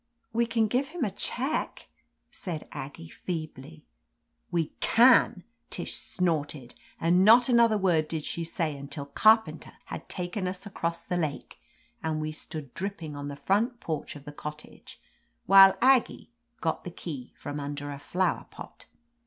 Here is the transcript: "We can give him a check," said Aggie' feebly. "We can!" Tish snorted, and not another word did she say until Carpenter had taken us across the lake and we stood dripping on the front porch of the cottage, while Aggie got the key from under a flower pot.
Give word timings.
"We 0.33 0.47
can 0.47 0.67
give 0.67 0.87
him 0.87 1.03
a 1.05 1.11
check," 1.11 1.87
said 2.31 2.67
Aggie' 2.71 3.07
feebly. 3.23 3.85
"We 4.49 4.69
can!" 4.79 5.43
Tish 5.69 5.93
snorted, 5.95 6.73
and 6.99 7.23
not 7.23 7.47
another 7.47 7.77
word 7.77 8.07
did 8.07 8.23
she 8.23 8.43
say 8.43 8.75
until 8.75 9.05
Carpenter 9.05 9.73
had 9.85 10.09
taken 10.09 10.47
us 10.47 10.65
across 10.65 11.03
the 11.03 11.17
lake 11.17 11.59
and 12.01 12.19
we 12.19 12.31
stood 12.31 12.73
dripping 12.73 13.15
on 13.15 13.27
the 13.27 13.35
front 13.35 13.79
porch 13.79 14.15
of 14.15 14.25
the 14.25 14.31
cottage, 14.33 14.99
while 15.45 15.77
Aggie 15.83 16.31
got 16.61 16.83
the 16.83 16.89
key 16.89 17.31
from 17.35 17.59
under 17.59 17.91
a 17.91 17.99
flower 17.99 18.47
pot. 18.49 18.87